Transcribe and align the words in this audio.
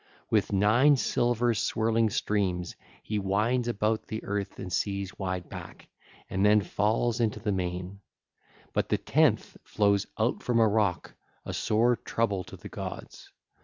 With 0.31 0.51
nine 0.51 0.97
silver 0.97 1.53
swirling 1.53 2.09
streams 2.09 2.75
he 3.03 3.19
winds 3.19 3.67
about 3.67 4.07
the 4.07 4.23
earth 4.23 4.57
and 4.57 4.71
the 4.71 4.73
sea's 4.73 5.19
wide 5.19 5.47
back, 5.47 5.89
and 6.27 6.43
then 6.43 6.61
falls 6.61 7.19
into 7.19 7.39
the 7.39 7.51
main 7.51 7.99
1624; 8.73 8.73
but 8.73 8.89
the 8.89 8.97
tenth 8.97 9.57
flows 9.63 10.07
out 10.17 10.41
from 10.41 10.59
a 10.59 10.67
rock, 10.67 11.13
a 11.45 11.53
sore 11.53 11.95
trouble 11.97 12.43
to 12.45 12.57
the 12.57 12.67
gods. 12.67 13.31